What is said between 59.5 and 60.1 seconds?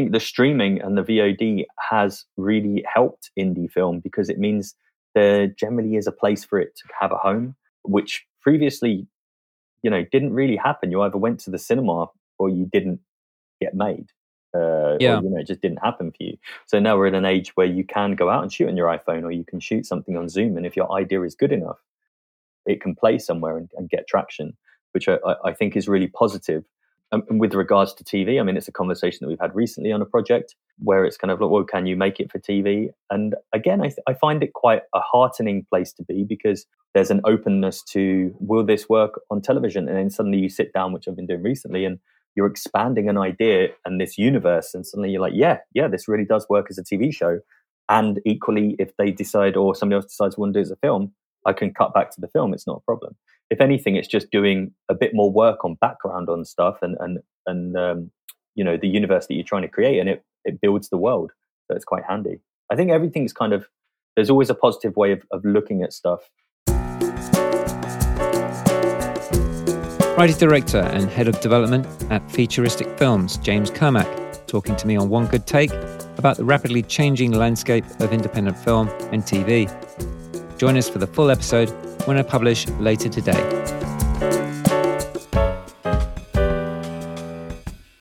to create, and